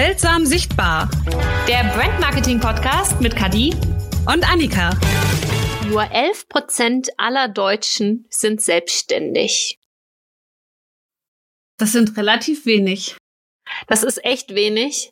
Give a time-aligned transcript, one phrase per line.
[0.00, 1.10] Seltsam sichtbar.
[1.66, 3.74] Der Brand Marketing Podcast mit Kadi
[4.32, 4.90] und Annika.
[5.88, 9.80] Nur 11 Prozent aller Deutschen sind selbstständig.
[11.78, 13.16] Das sind relativ wenig.
[13.88, 15.10] Das ist echt wenig.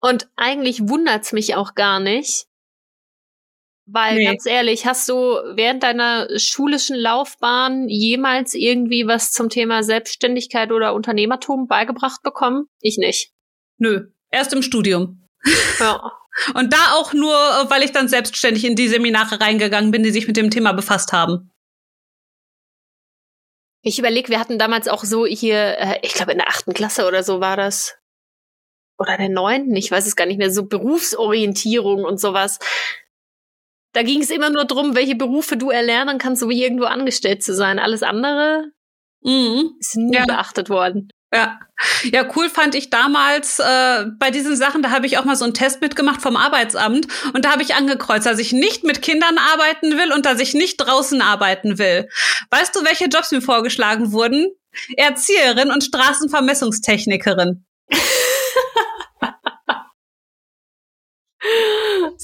[0.00, 2.46] Und eigentlich wundert's mich auch gar nicht.
[3.86, 4.24] Weil nee.
[4.24, 5.14] ganz ehrlich, hast du
[5.54, 12.66] während deiner schulischen Laufbahn jemals irgendwie was zum Thema Selbstständigkeit oder Unternehmertum beigebracht bekommen?
[12.80, 13.32] Ich nicht.
[13.78, 15.28] Nö, erst im Studium.
[15.78, 16.12] Ja.
[16.54, 17.34] Und da auch nur,
[17.68, 21.12] weil ich dann selbstständig in die Seminare reingegangen bin, die sich mit dem Thema befasst
[21.12, 21.50] haben.
[23.82, 27.06] Ich überlege, wir hatten damals auch so hier, äh, ich glaube in der achten Klasse
[27.06, 27.96] oder so war das.
[28.98, 32.58] Oder der neunten, ich weiß es gar nicht mehr, so Berufsorientierung und sowas.
[33.92, 37.54] Da ging es immer nur drum, welche Berufe du erlernen kannst, um irgendwo angestellt zu
[37.54, 37.78] sein.
[37.78, 38.70] Alles andere
[39.22, 39.72] mhm.
[39.80, 40.24] ist nie ja.
[40.26, 41.10] beachtet worden.
[41.32, 41.58] Ja.
[42.04, 45.44] Ja, cool fand ich damals äh, bei diesen Sachen, da habe ich auch mal so
[45.44, 49.36] einen Test mitgemacht vom Arbeitsamt und da habe ich angekreuzt, dass ich nicht mit Kindern
[49.38, 52.08] arbeiten will und dass ich nicht draußen arbeiten will.
[52.50, 54.52] Weißt du, welche Jobs mir vorgeschlagen wurden?
[54.96, 57.64] Erzieherin und Straßenvermessungstechnikerin.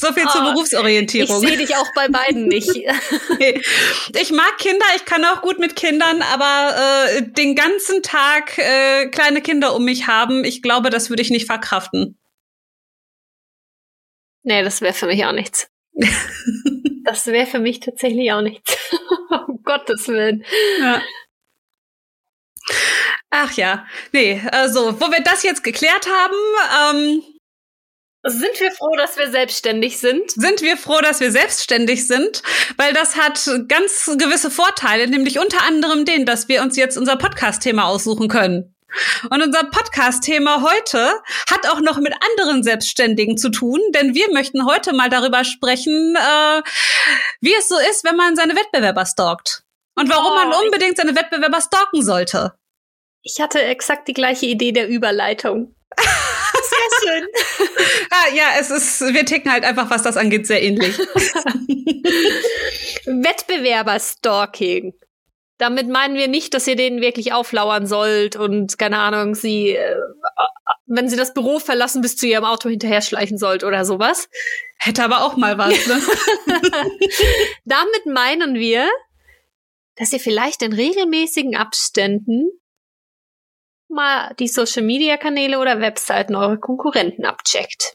[0.01, 1.43] So viel zur oh, Berufsorientierung.
[1.43, 2.69] Ich sehe dich auch bei beiden nicht.
[2.77, 6.77] ich mag Kinder, ich kann auch gut mit Kindern, aber
[7.17, 11.31] äh, den ganzen Tag äh, kleine Kinder um mich haben, ich glaube, das würde ich
[11.31, 12.17] nicht verkraften.
[14.45, 15.69] Nee, das wäre für mich auch nichts.
[17.05, 18.77] das wäre für mich tatsächlich auch nichts.
[19.49, 20.45] um Gottes Willen.
[20.81, 21.03] Ja.
[23.31, 27.23] Ach ja, nee, also, wo wir das jetzt geklärt haben, ähm,
[28.31, 30.31] sind wir froh, dass wir selbstständig sind?
[30.31, 32.43] Sind wir froh, dass wir selbstständig sind,
[32.77, 37.17] weil das hat ganz gewisse Vorteile, nämlich unter anderem den, dass wir uns jetzt unser
[37.17, 38.75] Podcast-Thema aussuchen können.
[39.31, 41.12] Und unser Podcast-Thema heute
[41.51, 46.17] hat auch noch mit anderen Selbstständigen zu tun, denn wir möchten heute mal darüber sprechen,
[46.17, 46.62] äh,
[47.41, 49.65] wie es so ist, wenn man seine Wettbewerber stalkt.
[49.95, 52.55] Und warum oh, man unbedingt seine Wettbewerber stalken sollte.
[53.22, 55.75] Ich hatte exakt die gleiche Idee der Überleitung.
[56.78, 57.27] Sehr schön.
[58.11, 60.97] ah, ja, es ist, wir ticken halt einfach, was das angeht, sehr ähnlich.
[63.06, 64.94] Wettbewerber-Stalking.
[65.59, 69.97] Damit meinen wir nicht, dass ihr denen wirklich auflauern sollt und, keine Ahnung, sie, äh,
[70.87, 74.28] wenn sie das Büro verlassen, bis zu ihrem Auto hinterher schleichen sollt oder sowas.
[74.78, 76.00] Hätte aber auch mal was, ne?
[77.65, 78.89] Damit meinen wir,
[79.97, 82.50] dass ihr vielleicht in regelmäßigen Abständen
[83.88, 87.94] mal die Social-Media-Kanäle oder Webseiten eurer Konkurrenten abcheckt.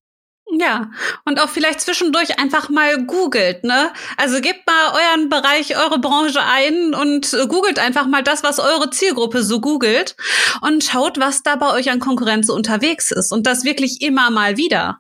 [0.60, 0.92] Ja,
[1.26, 3.92] und auch vielleicht zwischendurch einfach mal googelt, ne?
[4.18, 8.90] Also gebt mal euren Bereich, eure Branche ein und googelt einfach mal das, was eure
[8.92, 10.16] Zielgruppe so googelt
[10.62, 14.58] und schaut, was da bei euch an Konkurrenz unterwegs ist und das wirklich immer mal
[14.58, 15.00] wieder.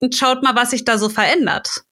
[0.00, 1.84] Und schaut mal, was sich da so verändert.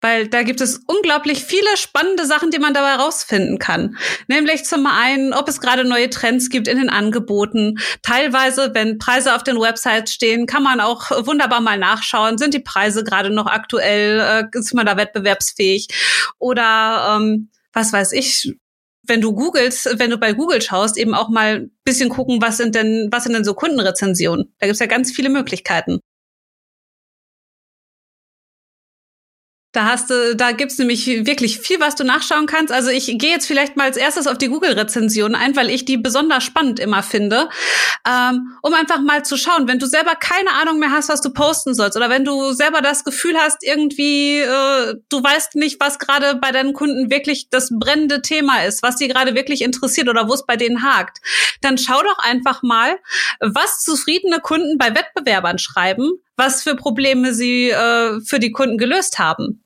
[0.00, 3.96] Weil da gibt es unglaublich viele spannende Sachen, die man dabei rausfinden kann.
[4.28, 7.78] Nämlich zum einen, ob es gerade neue Trends gibt in den Angeboten.
[8.02, 12.38] Teilweise, wenn Preise auf den Websites stehen, kann man auch wunderbar mal nachschauen.
[12.38, 14.20] Sind die Preise gerade noch aktuell?
[14.20, 15.88] Äh, ist man da wettbewerbsfähig?
[16.38, 18.54] Oder ähm, was weiß ich,
[19.08, 22.58] wenn du googelst, wenn du bei Google schaust, eben auch mal ein bisschen gucken, was
[22.58, 24.52] sind denn, was sind denn so Kundenrezensionen?
[24.58, 26.00] Da gibt's ja ganz viele Möglichkeiten.
[29.72, 32.72] Da hast du, da gibt's nämlich wirklich viel, was du nachschauen kannst.
[32.72, 35.98] Also ich gehe jetzt vielleicht mal als erstes auf die Google-Rezension ein, weil ich die
[35.98, 37.50] besonders spannend immer finde,
[38.08, 41.34] ähm, um einfach mal zu schauen, wenn du selber keine Ahnung mehr hast, was du
[41.34, 45.98] posten sollst, oder wenn du selber das Gefühl hast, irgendwie äh, du weißt nicht, was
[45.98, 50.28] gerade bei deinen Kunden wirklich das brennende Thema ist, was die gerade wirklich interessiert oder
[50.28, 51.18] wo es bei denen hakt,
[51.60, 52.98] dann schau doch einfach mal,
[53.40, 59.18] was zufriedene Kunden bei Wettbewerbern schreiben, was für Probleme sie äh, für die Kunden gelöst
[59.18, 59.62] haben.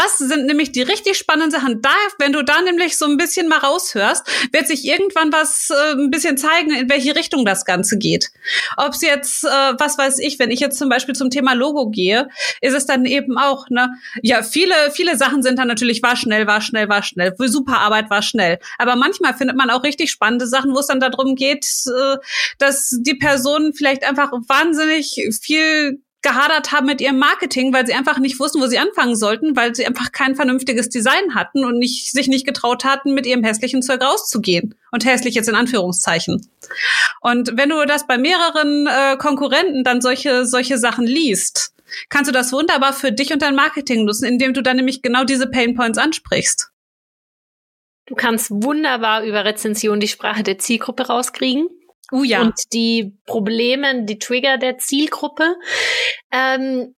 [0.00, 1.82] Das sind nämlich die richtig spannenden Sachen.
[1.82, 5.92] Da, wenn du da nämlich so ein bisschen mal raushörst, wird sich irgendwann was äh,
[5.92, 8.30] ein bisschen zeigen, in welche Richtung das Ganze geht.
[8.78, 11.90] Ob es jetzt, äh, was weiß ich, wenn ich jetzt zum Beispiel zum Thema Logo
[11.90, 12.28] gehe,
[12.62, 13.90] ist es dann eben auch, ne,
[14.22, 18.08] ja, viele, viele Sachen sind dann natürlich, war schnell, war schnell, war schnell, super Arbeit
[18.08, 18.58] war schnell.
[18.78, 22.16] Aber manchmal findet man auch richtig spannende Sachen, wo es dann darum geht, äh,
[22.56, 28.18] dass die Personen vielleicht einfach wahnsinnig viel gehadert haben mit ihrem Marketing, weil sie einfach
[28.18, 32.10] nicht wussten, wo sie anfangen sollten, weil sie einfach kein vernünftiges Design hatten und nicht,
[32.12, 34.74] sich nicht getraut hatten, mit ihrem hässlichen Zeug rauszugehen.
[34.90, 36.50] Und hässlich jetzt in Anführungszeichen.
[37.20, 41.74] Und wenn du das bei mehreren äh, Konkurrenten dann solche, solche Sachen liest,
[42.08, 45.24] kannst du das wunderbar für dich und dein Marketing nutzen, indem du dann nämlich genau
[45.24, 46.70] diese Painpoints ansprichst.
[48.06, 51.68] Du kannst wunderbar über Rezension die Sprache der Zielgruppe rauskriegen.
[52.12, 52.42] Uh, ja.
[52.42, 55.56] und die Probleme, die Trigger der Zielgruppe.
[56.32, 56.94] Ähm,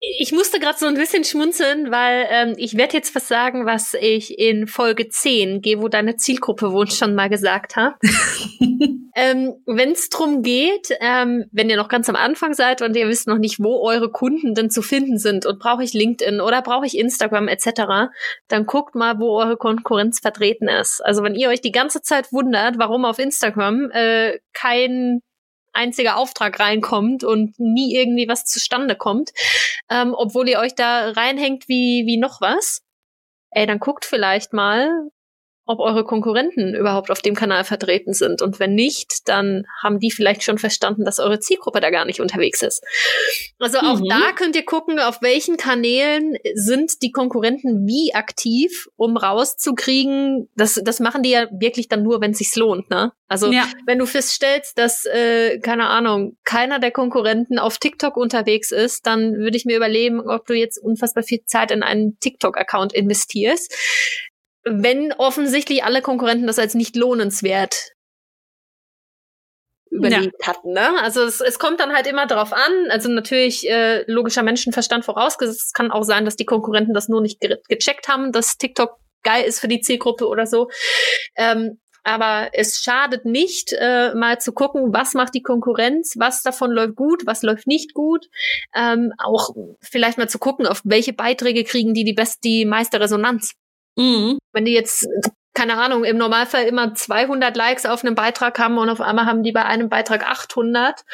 [0.00, 3.94] ich musste gerade so ein bisschen schmunzeln, weil ähm, ich werde jetzt was sagen, was
[3.94, 7.96] ich in Folge 10, Geh, wo deine Zielgruppe wohnt, schon mal gesagt habe.
[9.16, 13.08] ähm, Wenn es drum geht, ähm, wenn ihr noch ganz am Anfang seid und ihr
[13.08, 16.62] wisst noch nicht, wo eure Kunden denn zu finden sind und brauche ich LinkedIn oder
[16.62, 18.12] brauche ich Instagram etc.,
[18.46, 21.04] dann guckt mal, wo eure Konkurrenz vertreten ist.
[21.04, 25.22] Also wenn ihr euch die ganze Zeit wundert, warum auf Instagram äh, kein
[25.78, 29.30] einziger Auftrag reinkommt und nie irgendwie was zustande kommt,
[29.90, 32.82] ähm, obwohl ihr euch da reinhängt wie, wie noch was,
[33.50, 34.90] ey, dann guckt vielleicht mal,
[35.68, 38.40] ob eure Konkurrenten überhaupt auf dem Kanal vertreten sind.
[38.40, 42.20] Und wenn nicht, dann haben die vielleicht schon verstanden, dass eure Zielgruppe da gar nicht
[42.20, 42.82] unterwegs ist.
[43.58, 44.08] Also auch Mhm.
[44.08, 50.48] da könnt ihr gucken, auf welchen Kanälen sind die Konkurrenten wie aktiv, um rauszukriegen.
[50.56, 53.12] Das, das machen die ja wirklich dann nur, wenn es sich lohnt, ne?
[53.28, 53.66] Also ja.
[53.84, 59.34] wenn du feststellst, dass, äh, keine Ahnung, keiner der Konkurrenten auf TikTok unterwegs ist, dann
[59.34, 63.74] würde ich mir überlegen, ob du jetzt unfassbar viel Zeit in einen TikTok-Account investierst.
[64.64, 67.92] Wenn offensichtlich alle Konkurrenten das als nicht lohnenswert
[69.90, 70.72] überlegt hatten.
[70.72, 71.00] Ne?
[71.02, 72.90] Also es, es kommt dann halt immer drauf an.
[72.90, 75.66] Also natürlich äh, logischer Menschenverstand vorausgesetzt.
[75.66, 78.98] Es kann auch sein, dass die Konkurrenten das nur nicht ge gecheckt haben, dass TikTok
[79.22, 80.70] geil ist für die Zielgruppe oder so.
[81.36, 86.70] Ähm, aber es schadet nicht, äh, mal zu gucken, was macht die Konkurrenz, was davon
[86.70, 88.26] läuft gut, was läuft nicht gut.
[88.74, 89.50] Ähm, auch
[89.82, 93.52] vielleicht mal zu gucken, auf welche Beiträge kriegen die die best die meiste Resonanz.
[93.98, 94.38] Mhm.
[94.52, 95.06] Wenn die jetzt
[95.58, 99.42] keine Ahnung, im Normalfall immer 200 Likes auf einem Beitrag haben und auf einmal haben
[99.42, 101.04] die bei einem Beitrag 800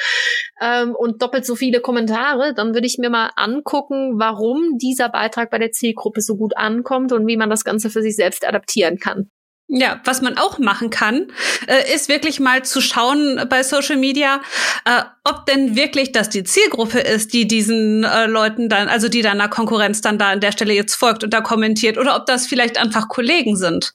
[0.60, 5.48] ähm, und doppelt so viele Kommentare, dann würde ich mir mal angucken, warum dieser Beitrag
[5.48, 8.98] bei der Zielgruppe so gut ankommt und wie man das Ganze für sich selbst adaptieren
[8.98, 9.31] kann.
[9.76, 11.32] Ja, was man auch machen kann,
[11.67, 14.41] äh, ist wirklich mal zu schauen bei Social Media,
[14.85, 19.21] äh, ob denn wirklich das die Zielgruppe ist, die diesen äh, Leuten dann, also die
[19.21, 22.47] deiner Konkurrenz dann da an der Stelle jetzt folgt und da kommentiert, oder ob das
[22.47, 23.94] vielleicht einfach Kollegen sind.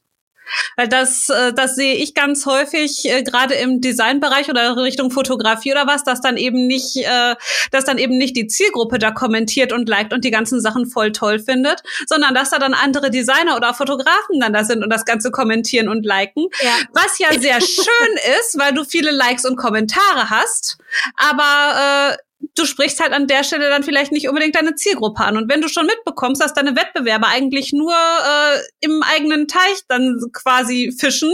[0.75, 5.72] Weil das, äh, das sehe ich ganz häufig, äh, gerade im Designbereich oder Richtung Fotografie
[5.72, 7.36] oder was, dass dann eben nicht, äh,
[7.72, 11.12] dass dann eben nicht die Zielgruppe da kommentiert und liked und die ganzen Sachen voll
[11.12, 15.06] toll findet, sondern dass da dann andere Designer oder Fotografen dann da sind und das
[15.06, 16.48] Ganze kommentieren und liken.
[16.62, 16.72] Ja.
[16.94, 20.78] Was ja sehr schön ist, weil du viele Likes und Kommentare hast,
[21.16, 22.29] aber äh,
[22.60, 25.38] du sprichst halt an der Stelle dann vielleicht nicht unbedingt deine Zielgruppe an.
[25.38, 30.20] Und wenn du schon mitbekommst, dass deine Wettbewerber eigentlich nur äh, im eigenen Teich dann
[30.34, 31.34] quasi fischen,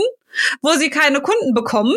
[0.62, 1.96] wo sie keine Kunden bekommen,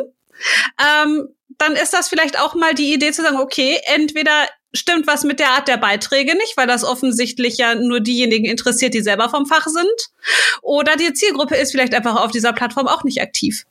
[0.79, 1.27] ähm,
[1.57, 5.39] dann ist das vielleicht auch mal die Idee zu sagen, okay, entweder stimmt was mit
[5.39, 9.45] der Art der Beiträge nicht, weil das offensichtlich ja nur diejenigen interessiert, die selber vom
[9.45, 10.09] Fach sind,
[10.61, 13.65] oder die Zielgruppe ist vielleicht einfach auf dieser Plattform auch nicht aktiv.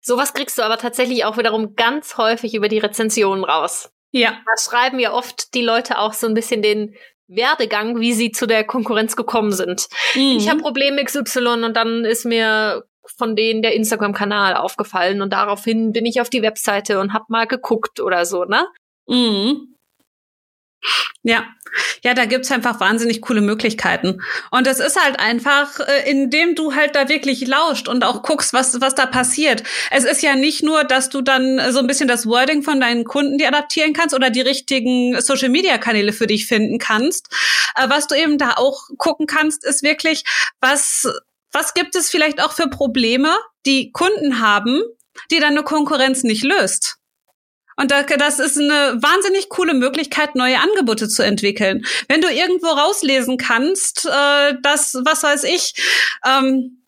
[0.00, 3.90] Sowas kriegst du aber tatsächlich auch wiederum ganz häufig über die Rezensionen raus.
[4.12, 4.38] Ja.
[4.46, 6.94] Da schreiben ja oft die Leute auch so ein bisschen den
[7.28, 9.88] Werdegang, wie sie zu der Konkurrenz gekommen sind.
[10.14, 10.36] Mhm.
[10.36, 12.84] Ich habe Problem XY und dann ist mir
[13.16, 17.46] von denen der Instagram-Kanal aufgefallen und daraufhin bin ich auf die Webseite und hab mal
[17.46, 18.66] geguckt oder so, ne?
[19.08, 19.71] Mhm.
[21.22, 21.44] Ja,
[22.02, 24.20] ja, da gibt's einfach wahnsinnig coole Möglichkeiten.
[24.50, 28.52] Und es ist halt einfach, äh, indem du halt da wirklich lauscht und auch guckst,
[28.52, 29.62] was, was da passiert.
[29.90, 33.04] Es ist ja nicht nur, dass du dann so ein bisschen das Wording von deinen
[33.04, 37.28] Kunden die adaptieren kannst oder die richtigen Social-Media-Kanäle für dich finden kannst.
[37.76, 40.24] Äh, Was du eben da auch gucken kannst, ist wirklich,
[40.60, 41.08] was,
[41.52, 43.34] was gibt es vielleicht auch für Probleme,
[43.64, 44.82] die Kunden haben,
[45.30, 46.98] die deine Konkurrenz nicht löst.
[47.82, 51.84] Und da, das ist eine wahnsinnig coole Möglichkeit, neue Angebote zu entwickeln.
[52.08, 55.74] Wenn du irgendwo rauslesen kannst, äh, dass, was weiß ich,
[56.24, 56.81] ähm,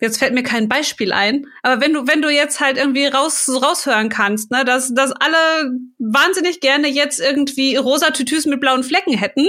[0.00, 3.48] jetzt fällt mir kein Beispiel ein, aber wenn du, wenn du jetzt halt irgendwie raus,
[3.48, 9.14] raushören kannst, ne, dass, dass alle wahnsinnig gerne jetzt irgendwie rosa Tütüs mit blauen Flecken
[9.14, 9.48] hätten,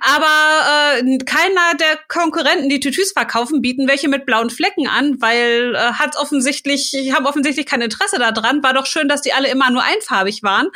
[0.00, 5.74] aber äh, keiner der Konkurrenten, die Tütüs verkaufen, bieten welche mit blauen Flecken an, weil
[5.74, 8.62] äh, hat offensichtlich, haben offensichtlich kein Interesse daran.
[8.62, 10.68] War doch schön, dass die alle immer nur einfarbig waren.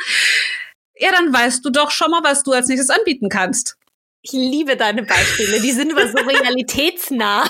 [0.97, 3.77] Ja, dann weißt du doch schon mal, was du als nächstes anbieten kannst.
[4.21, 7.49] Ich liebe deine Beispiele, die sind immer so realitätsnah.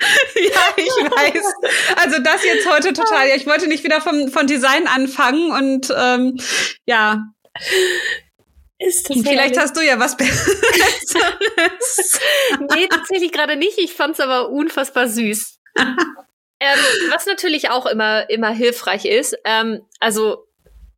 [0.34, 1.54] ja, ich weiß.
[1.96, 3.28] Also das jetzt heute total.
[3.28, 6.38] Ja, ich wollte nicht wieder vom, von Design anfangen und ähm,
[6.86, 7.24] ja.
[8.78, 9.58] Ist das Vielleicht herrlich.
[9.58, 11.16] hast du ja was Besseres.
[12.74, 13.78] Nee, tatsächlich gerade nicht.
[13.78, 15.58] Ich fand's aber unfassbar süß.
[15.76, 16.78] ähm,
[17.10, 20.46] was natürlich auch immer, immer hilfreich ist, ähm, also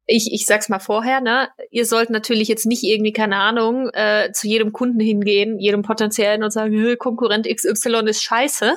[0.06, 4.32] ich, ich sag's mal vorher, ne, ihr sollt natürlich jetzt nicht irgendwie, keine Ahnung, äh,
[4.32, 8.74] zu jedem Kunden hingehen, jedem potenziellen und sagen, "Hö, Konkurrent XY ist scheiße.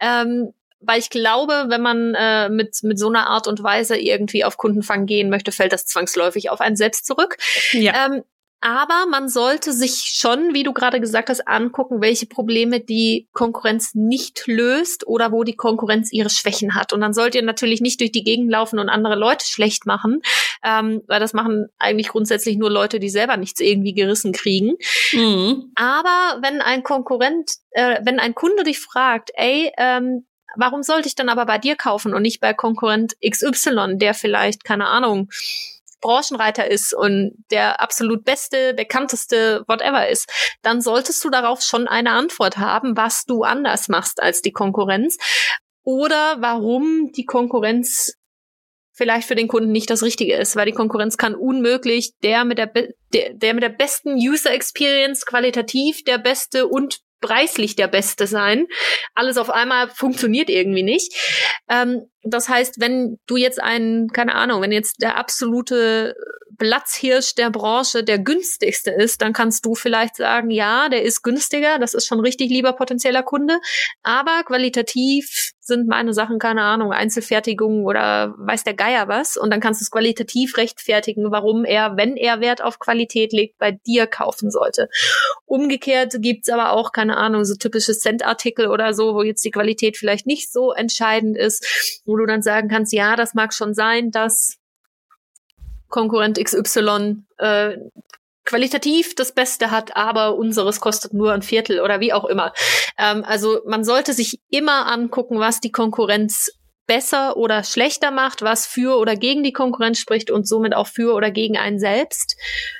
[0.00, 0.52] Ähm,
[0.84, 4.56] weil ich glaube, wenn man äh, mit, mit so einer Art und Weise irgendwie auf
[4.56, 7.36] Kundenfang gehen möchte, fällt das zwangsläufig auf einen selbst zurück.
[7.72, 8.06] Ja.
[8.06, 8.22] Ähm,
[8.62, 13.94] aber man sollte sich schon, wie du gerade gesagt hast, angucken, welche Probleme die Konkurrenz
[13.94, 16.92] nicht löst oder wo die Konkurrenz ihre Schwächen hat.
[16.92, 20.22] Und dann sollt ihr natürlich nicht durch die Gegend laufen und andere Leute schlecht machen,
[20.64, 24.76] ähm, weil das machen eigentlich grundsätzlich nur Leute, die selber nichts irgendwie gerissen kriegen.
[25.12, 25.72] Mhm.
[25.74, 30.24] Aber wenn ein Konkurrent, äh, wenn ein Kunde dich fragt, ey, ähm,
[30.56, 34.62] warum sollte ich dann aber bei dir kaufen und nicht bei Konkurrent XY, der vielleicht,
[34.62, 35.30] keine Ahnung,
[36.02, 40.30] Branchenreiter ist und der absolut beste, bekannteste, whatever ist,
[40.60, 45.16] dann solltest du darauf schon eine Antwort haben, was du anders machst als die Konkurrenz
[45.84, 48.14] oder warum die Konkurrenz
[48.92, 52.58] vielleicht für den Kunden nicht das Richtige ist, weil die Konkurrenz kann unmöglich der mit
[52.58, 58.26] der, der, der mit der besten User Experience qualitativ der beste und preislich der Beste
[58.26, 58.66] sein.
[59.14, 61.14] Alles auf einmal funktioniert irgendwie nicht.
[61.70, 66.14] Ähm, das heißt, wenn du jetzt einen, keine Ahnung, wenn jetzt der absolute
[66.58, 71.78] Platzhirsch der Branche der günstigste ist, dann kannst du vielleicht sagen, ja, der ist günstiger,
[71.78, 73.58] das ist schon richtig lieber potenzieller Kunde,
[74.02, 79.36] aber qualitativ sind meine Sachen, keine Ahnung, Einzelfertigung oder weiß der Geier was.
[79.36, 83.58] Und dann kannst du es qualitativ rechtfertigen, warum er, wenn er Wert auf Qualität legt,
[83.58, 84.88] bei dir kaufen sollte.
[85.46, 89.96] Umgekehrt gibt's aber auch, keine Ahnung, so typische Cent-Artikel oder so, wo jetzt die Qualität
[89.96, 94.10] vielleicht nicht so entscheidend ist, wo du dann sagen kannst, ja, das mag schon sein,
[94.10, 94.58] dass
[95.88, 97.78] Konkurrent XY äh,
[98.44, 102.52] qualitativ das Beste hat, aber unseres kostet nur ein Viertel oder wie auch immer.
[102.98, 106.50] Ähm, also man sollte sich immer angucken, was die Konkurrenz
[106.92, 111.14] besser oder schlechter macht, was für oder gegen die Konkurrenz spricht und somit auch für
[111.14, 112.36] oder gegen einen selbst,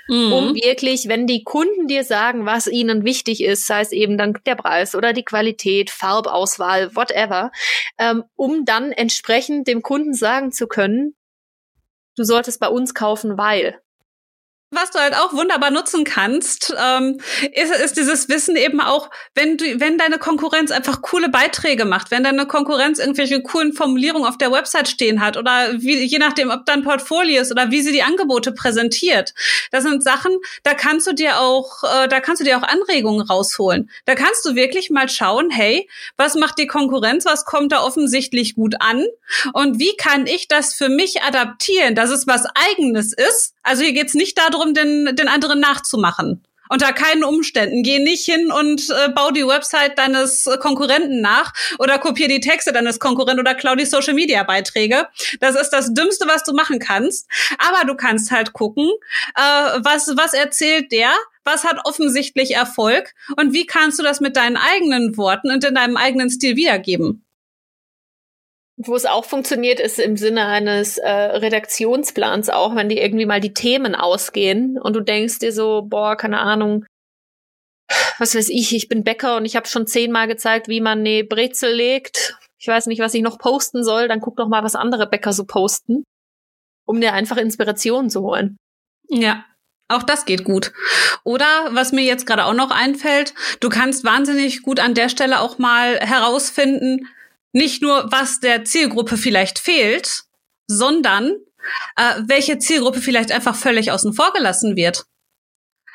[0.07, 0.33] mhm.
[0.35, 4.39] um wirklich, wenn die Kunden dir sagen, was ihnen wichtig ist, sei es eben dann
[4.45, 7.53] der Preis oder die Qualität, Farbauswahl, whatever,
[7.97, 11.15] ähm, um dann entsprechend dem Kunden sagen zu können,
[12.15, 13.81] du solltest bei uns kaufen, weil
[14.73, 17.19] was du halt auch wunderbar nutzen kannst, ähm,
[17.53, 22.11] ist, ist dieses Wissen eben auch, wenn du, wenn deine Konkurrenz einfach coole Beiträge macht,
[22.11, 26.51] wenn deine Konkurrenz irgendwelche coolen Formulierungen auf der Website stehen hat oder wie, je nachdem,
[26.51, 29.35] ob dein Portfolio ist oder wie sie die Angebote präsentiert.
[29.71, 33.23] Das sind Sachen, da kannst du dir auch, äh, da kannst du dir auch Anregungen
[33.23, 33.91] rausholen.
[34.07, 38.55] Da kannst du wirklich mal schauen, hey, was macht die Konkurrenz, was kommt da offensichtlich
[38.55, 39.07] gut an
[39.53, 43.55] und wie kann ich das für mich adaptieren, dass es was eigenes ist.
[43.63, 46.45] Also hier geht's nicht darum, den, den anderen nachzumachen.
[46.69, 47.83] Unter keinen Umständen.
[47.83, 52.73] Geh nicht hin und äh, bau die Website deines Konkurrenten nach oder kopier die Texte
[52.73, 55.07] deines Konkurrenten oder klau die Social Media Beiträge.
[55.41, 57.29] Das ist das Dümmste, was du machen kannst.
[57.59, 58.91] Aber du kannst halt gucken,
[59.35, 61.11] äh, was, was erzählt der,
[61.45, 65.75] was hat offensichtlich Erfolg und wie kannst du das mit deinen eigenen Worten und in
[65.75, 67.23] deinem eigenen Stil wiedergeben.
[68.77, 73.41] Wo es auch funktioniert, ist im Sinne eines äh, Redaktionsplans auch, wenn die irgendwie mal
[73.41, 76.87] die Themen ausgehen und du denkst dir so, boah, keine Ahnung,
[78.19, 81.25] was weiß ich, ich bin Bäcker und ich habe schon zehnmal gezeigt, wie man eine
[81.25, 82.37] Brezel legt.
[82.59, 85.33] Ich weiß nicht, was ich noch posten soll, dann guck doch mal, was andere Bäcker
[85.33, 86.05] so posten,
[86.87, 88.57] um dir einfach Inspiration zu holen.
[89.09, 89.45] Ja,
[89.89, 90.73] auch das geht gut.
[91.25, 95.41] Oder was mir jetzt gerade auch noch einfällt, du kannst wahnsinnig gut an der Stelle
[95.41, 97.09] auch mal herausfinden,
[97.53, 100.25] nicht nur, was der Zielgruppe vielleicht fehlt,
[100.67, 101.37] sondern
[101.97, 105.05] äh, welche Zielgruppe vielleicht einfach völlig außen vor gelassen wird.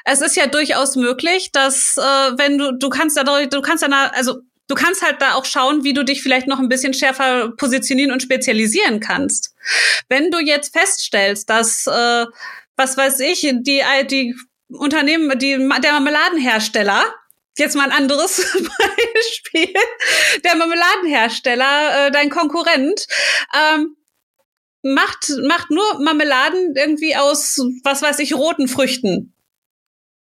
[0.06, 4.08] Es ist ja durchaus möglich, dass äh, wenn du du kannst da du kannst da
[4.14, 7.52] also du kannst halt da auch schauen, wie du dich vielleicht noch ein bisschen schärfer
[7.58, 9.54] positionieren und spezialisieren kannst.
[10.08, 12.26] Wenn du jetzt feststellst, dass äh,
[12.78, 14.36] was weiß ich, die die
[14.70, 17.04] Unternehmen, die der Marmeladenhersteller
[17.58, 18.38] Jetzt mal ein anderes
[19.14, 19.74] Beispiel.
[20.44, 23.08] Der Marmeladenhersteller, äh, dein Konkurrent,
[23.56, 23.96] ähm,
[24.84, 29.34] macht, macht nur Marmeladen irgendwie aus, was weiß ich, roten Früchten.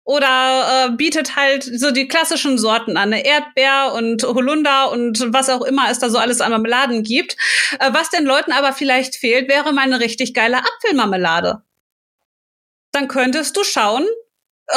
[0.03, 5.49] Oder äh, bietet halt so die klassischen Sorten an, eine Erdbeer und Holunder und was
[5.49, 7.35] auch immer es da so alles an Marmeladen gibt.
[7.79, 11.61] Äh, was den Leuten aber vielleicht fehlt, wäre mal eine richtig geile Apfelmarmelade.
[12.93, 14.07] Dann könntest du schauen,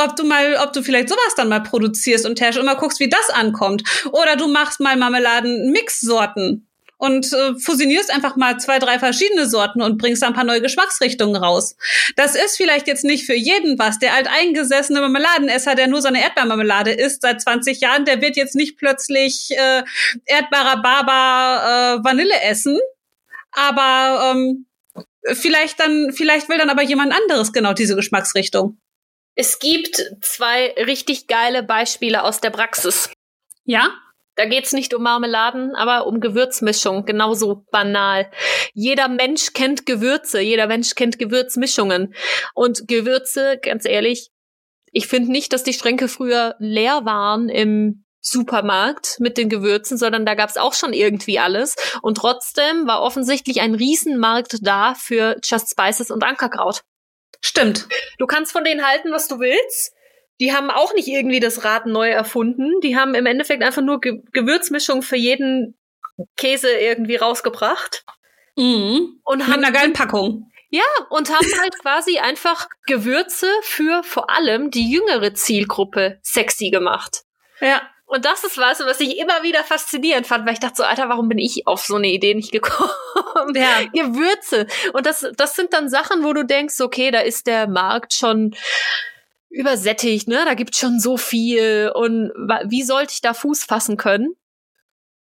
[0.04, 3.00] ob du mal, ob du vielleicht sowas dann mal produzierst und herrschst und mal guckst,
[3.00, 3.82] wie das ankommt.
[4.12, 6.66] Oder du machst mal Marmeladen-Mix-Sorten
[7.00, 11.34] und äh, fusionierst einfach mal zwei, drei verschiedene Sorten und bringst ein paar neue Geschmacksrichtungen
[11.34, 11.74] raus.
[12.14, 13.98] Das ist vielleicht jetzt nicht für jeden was.
[13.98, 18.76] Der alteingesessene Marmeladenesser, der nur seine Erdbeermarmelade isst seit 20 Jahren, der wird jetzt nicht
[18.76, 19.82] plötzlich äh,
[20.26, 22.78] Erdbeerer äh, Vanille essen.
[23.52, 24.66] Aber ähm,
[25.32, 28.78] vielleicht dann, vielleicht will dann aber jemand anderes genau diese Geschmacksrichtung.
[29.34, 33.10] Es gibt zwei richtig geile Beispiele aus der Praxis.
[33.64, 33.90] Ja?
[34.36, 37.04] Da geht's nicht um Marmeladen, aber um Gewürzmischung.
[37.04, 38.30] Genauso banal.
[38.72, 42.14] Jeder Mensch kennt Gewürze, jeder Mensch kennt Gewürzmischungen.
[42.54, 44.30] Und Gewürze, ganz ehrlich,
[44.92, 50.26] ich finde nicht, dass die Schränke früher leer waren im Supermarkt mit den Gewürzen, sondern
[50.26, 51.74] da gab's auch schon irgendwie alles.
[52.02, 56.82] Und trotzdem war offensichtlich ein Riesenmarkt da für Just Spices und Ankerkraut.
[57.40, 57.88] Stimmt.
[58.18, 59.94] Du kannst von denen halten, was du willst.
[60.40, 62.80] Die haben auch nicht irgendwie das Rad neu erfunden.
[62.82, 65.78] Die haben im Endeffekt einfach nur Ge Gewürzmischung für jeden
[66.36, 68.04] Käse irgendwie rausgebracht.
[68.56, 69.20] Mhm.
[69.24, 70.50] Und Mit haben einer geilen Packung.
[70.70, 77.22] Ja, und haben halt quasi einfach Gewürze für vor allem die jüngere Zielgruppe sexy gemacht.
[77.60, 77.82] Ja.
[78.10, 81.08] Und das ist was, was ich immer wieder faszinierend fand, weil ich dachte so, Alter,
[81.08, 82.90] warum bin ich auf so eine Idee nicht gekommen?
[83.54, 83.84] Ja.
[83.94, 84.66] Gewürze.
[84.92, 88.56] Und das, das sind dann Sachen, wo du denkst, okay, da ist der Markt schon
[89.48, 90.42] übersättigt, ne?
[90.44, 91.92] Da gibt's schon so viel.
[91.94, 92.32] Und
[92.66, 94.34] wie sollte ich da Fuß fassen können?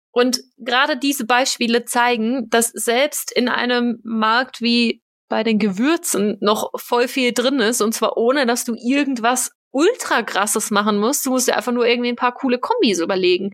[0.09, 6.71] Und gerade diese Beispiele zeigen, dass selbst in einem Markt wie bei den Gewürzen noch
[6.75, 11.25] voll viel drin ist, und zwar ohne, dass du irgendwas ultra krasses machen musst.
[11.25, 13.51] Du musst dir einfach nur irgendwie ein paar coole Kombis überlegen.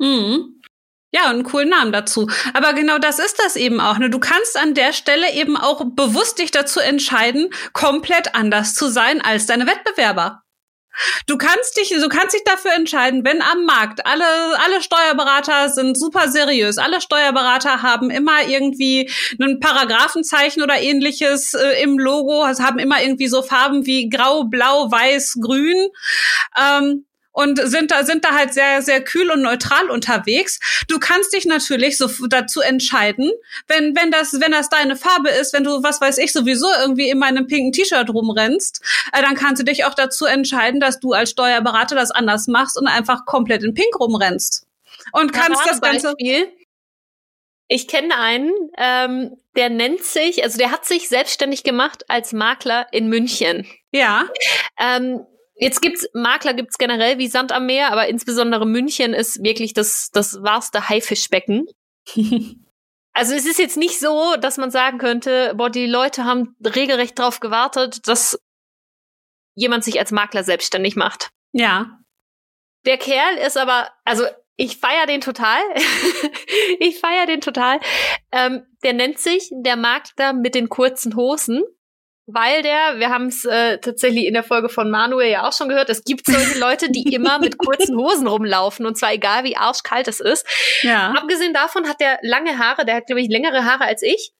[0.00, 0.60] Mhm.
[1.12, 2.30] Ja, und einen coolen Namen dazu.
[2.54, 3.98] Aber genau das ist das eben auch.
[3.98, 4.10] Ne?
[4.10, 9.20] Du kannst an der Stelle eben auch bewusst dich dazu entscheiden, komplett anders zu sein
[9.20, 10.42] als deine Wettbewerber.
[11.26, 14.24] Du kannst dich, du kannst dich dafür entscheiden, wenn am Markt alle,
[14.64, 21.82] alle Steuerberater sind super seriös, alle Steuerberater haben immer irgendwie ein Paragraphenzeichen oder ähnliches äh,
[21.82, 25.88] im Logo, haben immer irgendwie so Farben wie grau, blau, weiß, grün.
[26.60, 27.06] Ähm,
[27.40, 30.60] und sind da sind da halt sehr sehr kühl und neutral unterwegs.
[30.88, 33.30] Du kannst dich natürlich so dazu entscheiden,
[33.66, 37.08] wenn wenn das wenn das deine Farbe ist, wenn du was weiß ich sowieso irgendwie
[37.08, 38.82] in meinem pinken T-Shirt rumrennst,
[39.12, 42.78] äh, dann kannst du dich auch dazu entscheiden, dass du als Steuerberater das anders machst
[42.78, 44.66] und einfach komplett in Pink rumrennst
[45.12, 46.52] und kannst das ganze Beispiel.
[47.72, 52.88] Ich kenne einen, ähm, der nennt sich, also der hat sich selbstständig gemacht als Makler
[52.90, 53.64] in München.
[53.92, 54.24] Ja.
[54.76, 55.24] Ähm,
[55.60, 60.10] Jetzt gibt's Makler gibt's generell wie Sand am Meer, aber insbesondere München ist wirklich das
[60.10, 61.66] das wahrste Haifischbecken.
[63.12, 67.18] also es ist jetzt nicht so, dass man sagen könnte, boah, die Leute haben regelrecht
[67.18, 68.40] drauf gewartet, dass
[69.54, 71.28] jemand sich als Makler selbstständig macht.
[71.52, 71.98] Ja.
[72.86, 74.24] Der Kerl ist aber, also
[74.56, 75.60] ich feier den total.
[76.80, 77.80] ich feier den total.
[78.32, 81.62] Ähm, der nennt sich der Makler mit den kurzen Hosen
[82.32, 85.68] weil der, wir haben es äh, tatsächlich in der Folge von Manuel ja auch schon
[85.68, 89.56] gehört, es gibt solche Leute, die immer mit kurzen Hosen rumlaufen und zwar egal wie
[89.56, 90.46] arschkalt es ist.
[90.82, 91.12] Ja.
[91.12, 94.32] Abgesehen davon hat der lange Haare, der hat glaube ich längere Haare als ich,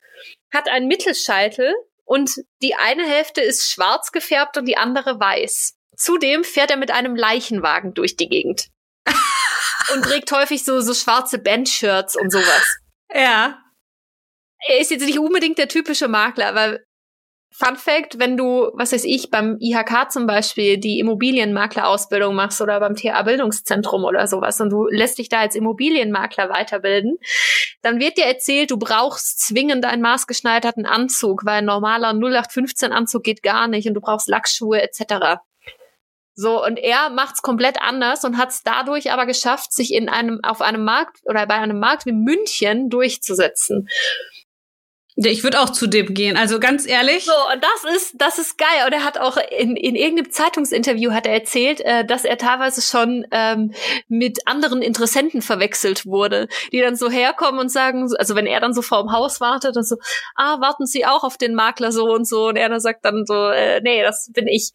[0.53, 1.75] hat einen Mittelscheitel
[2.05, 2.31] und
[2.63, 5.77] die eine Hälfte ist schwarz gefärbt und die andere weiß.
[5.97, 8.69] Zudem fährt er mit einem Leichenwagen durch die Gegend.
[9.95, 12.79] und trägt häufig so, so schwarze Bandshirts und sowas.
[13.15, 13.63] Ja.
[14.67, 16.79] Er ist jetzt nicht unbedingt der typische Makler, aber
[17.53, 22.79] Fun Fact, wenn du, was weiß ich, beim IHK zum Beispiel die Immobilienmaklerausbildung machst oder
[22.79, 27.19] beim TA Bildungszentrum oder sowas und du lässt dich da als Immobilienmakler weiterbilden,
[27.83, 33.25] dann wird dir erzählt, du brauchst zwingend einen maßgeschneiderten Anzug, weil ein normaler 0815 Anzug
[33.25, 35.41] geht gar nicht und du brauchst Lackschuhe etc.
[36.35, 40.41] So, und er macht's komplett anders und hat es dadurch aber geschafft, sich in einem,
[40.43, 43.89] auf einem Markt oder bei einem Markt wie München durchzusetzen.
[45.17, 47.25] Ich würde auch zu dem gehen, also ganz ehrlich.
[47.25, 48.87] So, und das ist, das ist geil.
[48.87, 52.81] Und er hat auch in, in irgendeinem Zeitungsinterview hat er erzählt, äh, dass er teilweise
[52.81, 53.73] schon ähm,
[54.09, 58.73] mit anderen Interessenten verwechselt wurde, die dann so herkommen und sagen, also wenn er dann
[58.73, 59.97] so vor dem Haus wartet und so,
[60.37, 62.49] ah, warten Sie auch auf den Makler so und so.
[62.49, 64.73] Und er dann sagt dann so, äh, nee, das bin ich.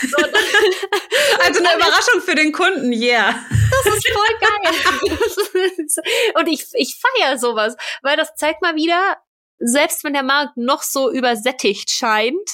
[0.00, 0.16] So,
[1.44, 3.34] also eine Überraschung für den Kunden, yeah.
[3.84, 5.52] Das ist voll geil.
[6.34, 9.18] und ich, ich feiere sowas, weil das zeigt mal wieder,
[9.64, 12.50] selbst wenn der Markt noch so übersättigt scheint,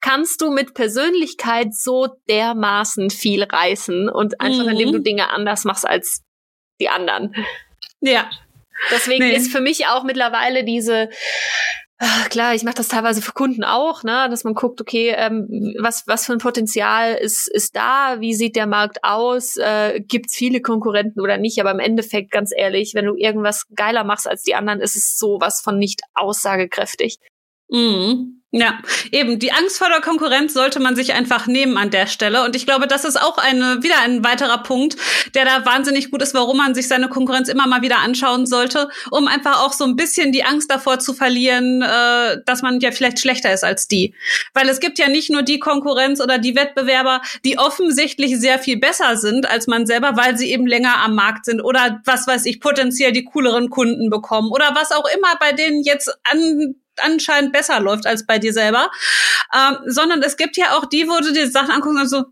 [0.00, 4.70] kannst du mit Persönlichkeit so dermaßen viel reißen und einfach mhm.
[4.70, 6.22] indem du Dinge anders machst als
[6.80, 7.34] die anderen.
[8.00, 8.30] Ja.
[8.90, 9.34] Deswegen nee.
[9.34, 11.08] ist für mich auch mittlerweile diese
[12.28, 16.04] klar, ich mache das teilweise für Kunden auch, ne, dass man guckt, okay, ähm, was
[16.06, 20.60] was für ein Potenzial ist ist da, wie sieht der Markt aus, äh, gibt's viele
[20.60, 24.54] Konkurrenten oder nicht, aber im Endeffekt ganz ehrlich, wenn du irgendwas geiler machst als die
[24.54, 27.18] anderen, ist es sowas von nicht aussagekräftig.
[27.68, 28.43] Mhm.
[28.56, 28.78] Ja,
[29.10, 29.40] eben.
[29.40, 32.44] Die Angst vor der Konkurrenz sollte man sich einfach nehmen an der Stelle.
[32.44, 34.96] Und ich glaube, das ist auch eine, wieder ein weiterer Punkt,
[35.34, 38.90] der da wahnsinnig gut ist, warum man sich seine Konkurrenz immer mal wieder anschauen sollte,
[39.10, 42.92] um einfach auch so ein bisschen die Angst davor zu verlieren, äh, dass man ja
[42.92, 44.14] vielleicht schlechter ist als die.
[44.52, 48.78] Weil es gibt ja nicht nur die Konkurrenz oder die Wettbewerber, die offensichtlich sehr viel
[48.78, 52.46] besser sind als man selber, weil sie eben länger am Markt sind oder was weiß
[52.46, 57.52] ich, potenziell die cooleren Kunden bekommen oder was auch immer bei denen jetzt an anscheinend
[57.52, 58.90] besser läuft als bei dir selber,
[59.54, 62.24] ähm, sondern es gibt ja auch die, wo du dir Sachen anguckst und so,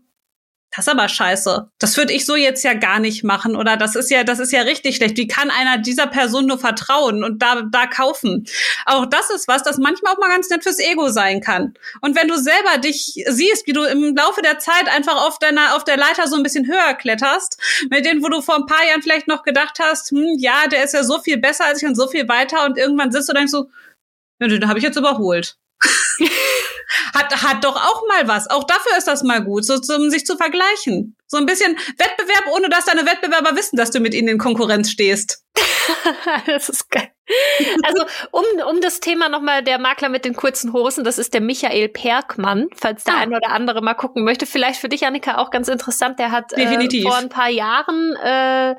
[0.75, 1.69] das ist aber scheiße.
[1.77, 3.55] Das würde ich so jetzt ja gar nicht machen.
[3.55, 5.17] Oder das ist ja, das ist ja richtig schlecht.
[5.17, 8.47] Wie kann einer dieser Person nur vertrauen und da, da kaufen?
[8.87, 11.75] Auch das ist was, das manchmal auch mal ganz nett fürs Ego sein kann.
[12.01, 15.75] Und wenn du selber dich siehst, wie du im Laufe der Zeit einfach auf deiner,
[15.75, 17.59] auf der Leiter so ein bisschen höher kletterst,
[17.91, 20.85] mit denen, wo du vor ein paar Jahren vielleicht noch gedacht hast, hm, ja, der
[20.85, 23.33] ist ja so viel besser als ich und so viel weiter und irgendwann sitzt du
[23.33, 23.69] denkst so,
[24.51, 25.57] ja, den habe ich jetzt überholt.
[27.13, 28.49] hat, hat doch auch mal was.
[28.49, 31.15] Auch dafür ist das mal gut, so um sich zu vergleichen.
[31.27, 34.89] So ein bisschen Wettbewerb, ohne dass deine Wettbewerber wissen, dass du mit ihnen in Konkurrenz
[34.91, 35.43] stehst.
[36.45, 37.09] das ist geil.
[37.83, 41.41] Also, um, um das Thema nochmal, der Makler mit den kurzen Hosen, das ist der
[41.41, 43.19] Michael Perkmann, falls der ah.
[43.19, 44.45] eine oder andere mal gucken möchte.
[44.45, 46.19] Vielleicht für dich, Annika, auch ganz interessant.
[46.19, 48.75] Der hat äh, vor ein paar Jahren äh,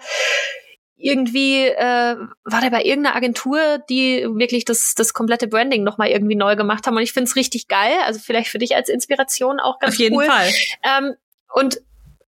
[0.96, 6.36] irgendwie äh, war der bei irgendeiner Agentur, die wirklich das, das komplette Branding nochmal irgendwie
[6.36, 6.96] neu gemacht haben.
[6.96, 7.94] Und ich finde es richtig geil.
[8.04, 10.26] Also vielleicht für dich als Inspiration auch ganz Auf jeden cool.
[10.26, 10.48] Fall.
[10.82, 11.14] Ähm,
[11.52, 11.80] und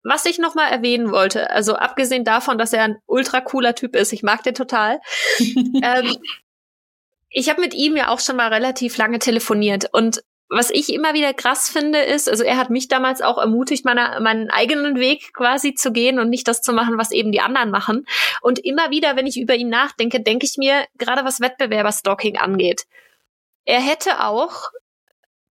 [0.03, 4.13] was ich nochmal erwähnen wollte, also abgesehen davon, dass er ein ultra cooler Typ ist,
[4.13, 5.01] ich mag den total.
[5.39, 6.17] ähm,
[7.31, 11.13] ich habe mit ihm ja auch schon mal relativ lange telefoniert und was ich immer
[11.15, 15.35] wieder krass finde, ist, also er hat mich damals auch ermutigt, meine, meinen eigenen Weg
[15.35, 18.07] quasi zu gehen und nicht das zu machen, was eben die anderen machen.
[18.41, 22.85] Und immer wieder, wenn ich über ihn nachdenke, denke ich mir, gerade was Wettbewerberstalking angeht,
[23.67, 24.71] er hätte auch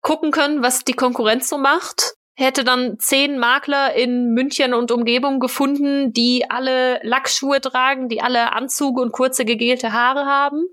[0.00, 5.38] gucken können, was die Konkurrenz so macht, hätte dann zehn Makler in München und Umgebung
[5.38, 10.64] gefunden, die alle Lackschuhe tragen, die alle Anzüge und kurze gegelte Haare haben.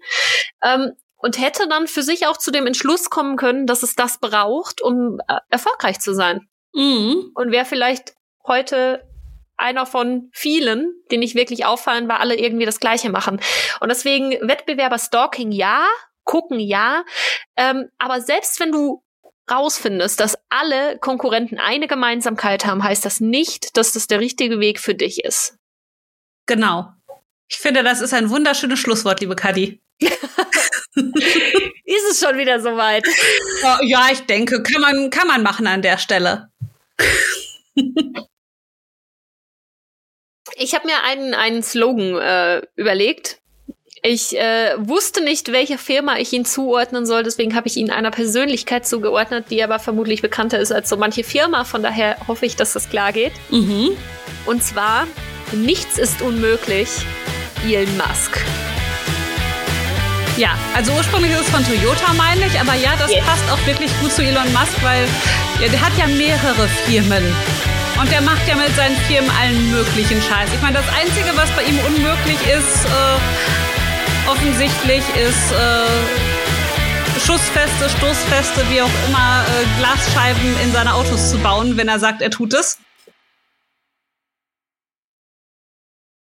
[0.64, 4.20] Ähm, und hätte dann für sich auch zu dem Entschluss kommen können, dass es das
[4.20, 6.48] braucht, um äh, erfolgreich zu sein.
[6.74, 7.32] Mhm.
[7.34, 8.14] Und wäre vielleicht
[8.46, 9.04] heute
[9.58, 13.42] einer von vielen, die nicht wirklich auffallen, weil alle irgendwie das Gleiche machen.
[13.80, 15.86] Und deswegen Wettbewerber-Stalking ja,
[16.24, 17.04] gucken ja,
[17.56, 19.04] ähm, aber selbst wenn du
[19.50, 24.80] rausfindest, dass alle Konkurrenten eine Gemeinsamkeit haben, heißt das nicht, dass das der richtige Weg
[24.80, 25.58] für dich ist.
[26.46, 26.92] Genau.
[27.50, 29.82] Ich finde, das ist ein wunderschönes Schlusswort, liebe Kadi.
[30.98, 33.06] ist es schon wieder soweit?
[33.84, 36.50] Ja, ich denke, kann man, kann man machen an der Stelle.
[40.56, 43.40] ich habe mir einen, einen Slogan äh, überlegt.
[44.04, 48.12] Ich äh, wusste nicht, welcher Firma ich ihn zuordnen soll, deswegen habe ich ihn einer
[48.12, 51.64] Persönlichkeit zugeordnet, die aber vermutlich bekannter ist als so manche Firma.
[51.64, 53.34] Von daher hoffe ich, dass das klar geht.
[53.50, 53.98] Mhm.
[54.46, 55.08] Und zwar,
[55.52, 56.90] nichts ist unmöglich,
[57.66, 58.40] Elon Musk.
[60.38, 63.26] Ja, also ursprünglich ist es von Toyota, meine ich, aber ja, das yes.
[63.26, 65.08] passt auch wirklich gut zu Elon Musk, weil
[65.60, 67.24] ja, der hat ja mehrere Firmen.
[68.00, 70.50] Und der macht ja mit seinen Firmen allen möglichen Scheiß.
[70.54, 76.38] Ich meine, das Einzige, was bei ihm unmöglich ist, äh, offensichtlich ist äh,
[77.26, 82.22] Schussfeste, Stoßfeste, wie auch immer, äh, Glasscheiben in seine Autos zu bauen, wenn er sagt,
[82.22, 82.78] er tut es.